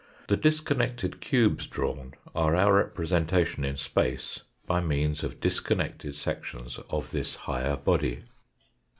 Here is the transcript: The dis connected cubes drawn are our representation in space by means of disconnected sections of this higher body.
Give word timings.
The 0.29 0.35
dis 0.35 0.61
connected 0.61 1.21
cubes 1.21 1.67
drawn 1.67 2.15
are 2.33 2.55
our 2.55 2.73
representation 2.73 3.63
in 3.63 3.77
space 3.77 4.41
by 4.65 4.79
means 4.81 5.21
of 5.23 5.39
disconnected 5.39 6.15
sections 6.15 6.79
of 6.89 7.11
this 7.11 7.35
higher 7.35 7.75
body. 7.77 8.23